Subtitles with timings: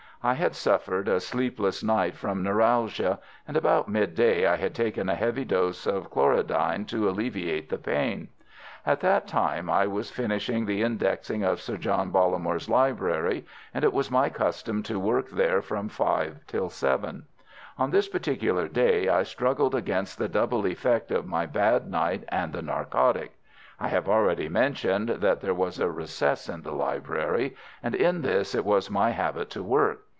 [0.23, 3.17] I had suffered a sleepless night from neuralgia,
[3.47, 7.79] and about mid day I had taken a heavy dose of chlorodyne to alleviate the
[7.79, 8.27] pain.
[8.85, 13.93] At that time I was finishing the indexing of Sir John Bollamore's library, and it
[13.93, 17.23] was my custom to work there from five till seven.
[17.79, 22.53] On this particular day I struggled against the double effect of my bad night and
[22.53, 23.35] the narcotic.
[23.79, 28.53] I have already mentioned that there was a recess in the library, and in this
[28.53, 30.01] it was my habit to work.